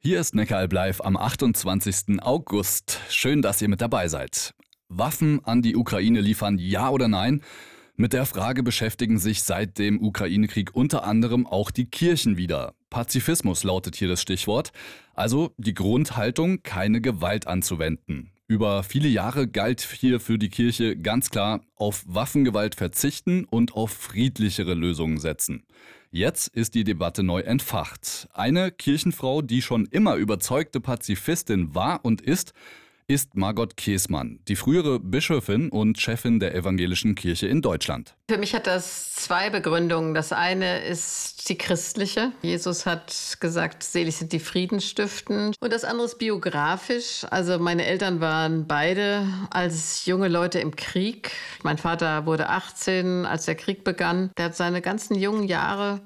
Hier 0.00 0.20
ist 0.20 0.32
Neckaralb 0.32 0.72
live 0.72 1.00
am 1.00 1.16
28. 1.16 2.22
August. 2.22 3.00
Schön, 3.10 3.42
dass 3.42 3.60
ihr 3.60 3.68
mit 3.68 3.80
dabei 3.80 4.06
seid. 4.06 4.54
Waffen 4.88 5.44
an 5.44 5.60
die 5.60 5.74
Ukraine 5.74 6.20
liefern, 6.20 6.56
ja 6.56 6.90
oder 6.90 7.08
nein? 7.08 7.42
Mit 7.96 8.12
der 8.12 8.24
Frage 8.24 8.62
beschäftigen 8.62 9.18
sich 9.18 9.42
seit 9.42 9.76
dem 9.76 10.00
Ukraine-Krieg 10.00 10.72
unter 10.72 11.02
anderem 11.02 11.48
auch 11.48 11.72
die 11.72 11.86
Kirchen 11.86 12.36
wieder. 12.36 12.74
Pazifismus 12.90 13.64
lautet 13.64 13.96
hier 13.96 14.06
das 14.06 14.22
Stichwort, 14.22 14.70
also 15.14 15.52
die 15.56 15.74
Grundhaltung, 15.74 16.62
keine 16.62 17.00
Gewalt 17.00 17.48
anzuwenden. 17.48 18.30
Über 18.50 18.82
viele 18.82 19.08
Jahre 19.08 19.46
galt 19.46 19.82
hier 19.82 20.20
für 20.20 20.38
die 20.38 20.48
Kirche 20.48 20.96
ganz 20.96 21.28
klar 21.28 21.60
auf 21.76 22.02
Waffengewalt 22.06 22.74
verzichten 22.74 23.44
und 23.44 23.74
auf 23.74 23.90
friedlichere 23.90 24.72
Lösungen 24.72 25.18
setzen. 25.18 25.66
Jetzt 26.10 26.48
ist 26.48 26.74
die 26.74 26.82
Debatte 26.84 27.22
neu 27.22 27.40
entfacht. 27.40 28.26
Eine 28.32 28.70
Kirchenfrau, 28.70 29.42
die 29.42 29.60
schon 29.60 29.84
immer 29.84 30.14
überzeugte 30.14 30.80
Pazifistin 30.80 31.74
war 31.74 32.06
und 32.06 32.22
ist, 32.22 32.54
ist 33.10 33.36
Margot 33.36 33.78
Käßmann, 33.78 34.38
die 34.48 34.54
frühere 34.54 35.00
Bischöfin 35.00 35.70
und 35.70 35.98
Chefin 35.98 36.40
der 36.40 36.54
Evangelischen 36.54 37.14
Kirche 37.14 37.48
in 37.48 37.62
Deutschland. 37.62 38.14
Für 38.30 38.36
mich 38.36 38.54
hat 38.54 38.66
das 38.66 39.14
zwei 39.14 39.48
Begründungen. 39.48 40.12
Das 40.12 40.30
eine 40.30 40.84
ist 40.84 41.48
die 41.48 41.56
christliche. 41.56 42.32
Jesus 42.42 42.84
hat 42.84 43.38
gesagt, 43.40 43.82
selig 43.82 44.16
sind 44.16 44.32
die 44.32 44.38
Friedensstiften. 44.38 45.54
Und 45.58 45.72
das 45.72 45.84
andere 45.84 46.04
ist 46.04 46.18
biografisch. 46.18 47.24
Also 47.30 47.58
meine 47.58 47.86
Eltern 47.86 48.20
waren 48.20 48.66
beide 48.66 49.26
als 49.48 50.04
junge 50.04 50.28
Leute 50.28 50.60
im 50.60 50.76
Krieg. 50.76 51.30
Mein 51.62 51.78
Vater 51.78 52.26
wurde 52.26 52.50
18, 52.50 53.24
als 53.24 53.46
der 53.46 53.54
Krieg 53.54 53.84
begann. 53.84 54.30
Der 54.36 54.46
hat 54.46 54.56
seine 54.56 54.82
ganzen 54.82 55.14
jungen 55.14 55.44
Jahre 55.44 56.02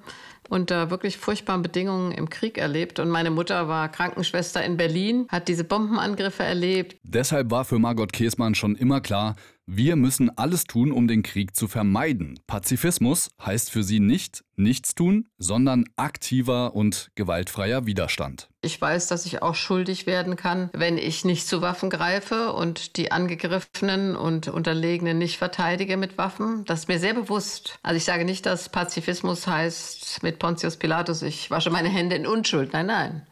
unter 0.48 0.90
wirklich 0.90 1.16
furchtbaren 1.16 1.62
Bedingungen 1.62 2.12
im 2.12 2.28
Krieg 2.30 2.58
erlebt. 2.58 2.98
Und 2.98 3.08
meine 3.08 3.30
Mutter 3.30 3.68
war 3.68 3.88
Krankenschwester 3.88 4.64
in 4.64 4.76
Berlin, 4.76 5.26
hat 5.28 5.48
diese 5.48 5.64
Bombenangriffe 5.64 6.42
erlebt. 6.42 6.96
Deshalb 7.02 7.50
war 7.50 7.64
für 7.64 7.78
Margot 7.78 8.12
Käßmann 8.12 8.54
schon 8.54 8.76
immer 8.76 9.00
klar, 9.00 9.36
wir 9.76 9.96
müssen 9.96 10.36
alles 10.36 10.64
tun, 10.64 10.92
um 10.92 11.08
den 11.08 11.22
Krieg 11.22 11.56
zu 11.56 11.66
vermeiden. 11.66 12.38
Pazifismus 12.46 13.30
heißt 13.44 13.70
für 13.70 13.82
sie 13.82 14.00
nicht 14.00 14.44
nichts 14.56 14.94
tun, 14.94 15.28
sondern 15.38 15.84
aktiver 15.96 16.74
und 16.74 17.10
gewaltfreier 17.14 17.86
Widerstand. 17.86 18.48
Ich 18.60 18.80
weiß, 18.80 19.08
dass 19.08 19.24
ich 19.26 19.42
auch 19.42 19.54
schuldig 19.54 20.06
werden 20.06 20.36
kann, 20.36 20.70
wenn 20.72 20.98
ich 20.98 21.24
nicht 21.24 21.48
zu 21.48 21.62
Waffen 21.62 21.90
greife 21.90 22.52
und 22.52 22.96
die 22.96 23.10
Angegriffenen 23.10 24.14
und 24.14 24.48
Unterlegenen 24.48 25.18
nicht 25.18 25.38
verteidige 25.38 25.96
mit 25.96 26.18
Waffen. 26.18 26.64
Das 26.66 26.80
ist 26.80 26.88
mir 26.88 26.98
sehr 26.98 27.14
bewusst. 27.14 27.78
Also 27.82 27.96
ich 27.96 28.04
sage 28.04 28.24
nicht, 28.24 28.46
dass 28.46 28.68
Pazifismus 28.68 29.46
heißt 29.46 30.22
mit 30.22 30.38
Pontius 30.38 30.76
Pilatus, 30.76 31.22
ich 31.22 31.50
wasche 31.50 31.70
meine 31.70 31.88
Hände 31.88 32.14
in 32.14 32.26
Unschuld. 32.26 32.72
Nein, 32.72 32.86
nein. 32.86 33.26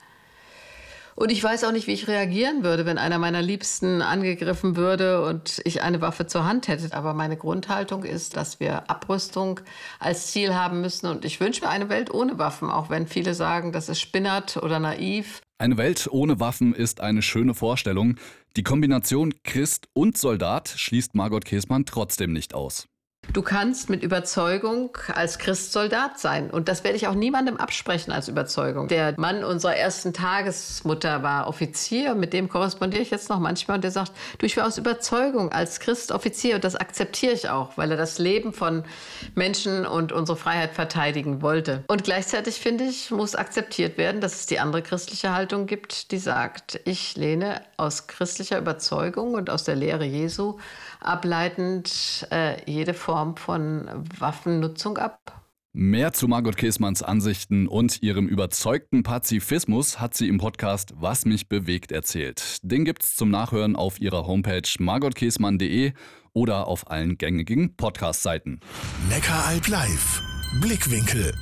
Und 1.20 1.30
ich 1.30 1.44
weiß 1.44 1.64
auch 1.64 1.72
nicht, 1.72 1.86
wie 1.86 1.92
ich 1.92 2.08
reagieren 2.08 2.64
würde, 2.64 2.86
wenn 2.86 2.96
einer 2.96 3.18
meiner 3.18 3.42
Liebsten 3.42 4.00
angegriffen 4.00 4.74
würde 4.74 5.22
und 5.22 5.60
ich 5.66 5.82
eine 5.82 6.00
Waffe 6.00 6.26
zur 6.26 6.46
Hand 6.46 6.66
hätte. 6.66 6.96
Aber 6.96 7.12
meine 7.12 7.36
Grundhaltung 7.36 8.04
ist, 8.04 8.38
dass 8.38 8.58
wir 8.58 8.88
Abrüstung 8.88 9.60
als 9.98 10.28
Ziel 10.28 10.54
haben 10.54 10.80
müssen. 10.80 11.08
Und 11.08 11.26
ich 11.26 11.38
wünsche 11.38 11.60
mir 11.60 11.68
eine 11.68 11.90
Welt 11.90 12.10
ohne 12.10 12.38
Waffen, 12.38 12.70
auch 12.70 12.88
wenn 12.88 13.06
viele 13.06 13.34
sagen, 13.34 13.70
das 13.70 13.90
ist 13.90 14.00
spinnert 14.00 14.56
oder 14.56 14.78
naiv. 14.78 15.42
Eine 15.58 15.76
Welt 15.76 16.08
ohne 16.10 16.40
Waffen 16.40 16.72
ist 16.74 17.02
eine 17.02 17.20
schöne 17.20 17.52
Vorstellung. 17.52 18.16
Die 18.56 18.62
Kombination 18.62 19.34
Christ 19.44 19.88
und 19.92 20.16
Soldat 20.16 20.72
schließt 20.74 21.14
Margot 21.14 21.44
Käßmann 21.44 21.84
trotzdem 21.84 22.32
nicht 22.32 22.54
aus. 22.54 22.86
Du 23.32 23.42
kannst 23.42 23.90
mit 23.90 24.02
Überzeugung 24.02 24.90
als 25.14 25.38
Christ 25.38 25.72
Soldat 25.72 26.18
sein. 26.18 26.50
Und 26.50 26.68
das 26.68 26.82
werde 26.82 26.96
ich 26.96 27.06
auch 27.06 27.14
niemandem 27.14 27.58
absprechen 27.58 28.10
als 28.10 28.26
Überzeugung. 28.26 28.88
Der 28.88 29.14
Mann 29.18 29.44
unserer 29.44 29.76
ersten 29.76 30.12
Tagesmutter 30.12 31.22
war 31.22 31.46
Offizier. 31.46 32.16
Mit 32.16 32.32
dem 32.32 32.48
korrespondiere 32.48 33.02
ich 33.02 33.10
jetzt 33.10 33.28
noch 33.28 33.38
manchmal. 33.38 33.76
Und 33.76 33.84
der 33.84 33.92
sagt, 33.92 34.12
du, 34.38 34.46
ich 34.46 34.56
will 34.56 34.64
aus 34.64 34.78
Überzeugung 34.78 35.52
als 35.52 35.78
Christ 35.78 36.10
Offizier. 36.10 36.56
Und 36.56 36.64
das 36.64 36.74
akzeptiere 36.74 37.32
ich 37.32 37.48
auch, 37.48 37.76
weil 37.76 37.92
er 37.92 37.96
das 37.96 38.18
Leben 38.18 38.52
von 38.52 38.82
Menschen 39.36 39.86
und 39.86 40.10
unsere 40.10 40.36
Freiheit 40.36 40.72
verteidigen 40.72 41.40
wollte. 41.40 41.84
Und 41.86 42.02
gleichzeitig 42.02 42.56
finde 42.56 42.82
ich, 42.84 43.12
muss 43.12 43.36
akzeptiert 43.36 43.96
werden, 43.96 44.20
dass 44.20 44.40
es 44.40 44.46
die 44.46 44.58
andere 44.58 44.82
christliche 44.82 45.32
Haltung 45.32 45.66
gibt, 45.66 46.10
die 46.10 46.18
sagt, 46.18 46.80
ich 46.84 47.16
lehne 47.16 47.60
aus 47.76 48.08
christlicher 48.08 48.58
Überzeugung 48.58 49.34
und 49.34 49.50
aus 49.50 49.62
der 49.62 49.76
Lehre 49.76 50.04
Jesu 50.04 50.58
ableitend 51.00 52.26
äh, 52.30 52.62
jede 52.70 52.94
Form 53.20 53.36
von 53.36 53.86
Waffennutzung 54.18 54.96
ab. 54.96 55.44
Mehr 55.72 56.12
zu 56.12 56.26
Margot 56.26 56.56
Käßmanns 56.56 57.02
Ansichten 57.02 57.68
und 57.68 58.02
ihrem 58.02 58.26
überzeugten 58.26 59.02
Pazifismus 59.02 60.00
hat 60.00 60.14
sie 60.14 60.26
im 60.26 60.38
Podcast 60.38 60.94
Was 60.96 61.26
mich 61.26 61.48
bewegt 61.48 61.92
erzählt. 61.92 62.58
Den 62.62 62.84
gibt's 62.84 63.14
zum 63.14 63.30
Nachhören 63.30 63.76
auf 63.76 64.00
ihrer 64.00 64.26
Homepage 64.26 64.68
margotkäßmann.de 64.78 65.92
oder 66.32 66.66
auf 66.66 66.90
allen 66.90 67.18
gängigen 67.18 67.76
Podcast-Seiten. 67.76 68.60
Neckaralb 69.10 69.68
live. 69.68 70.22
Blickwinkel 70.60 71.32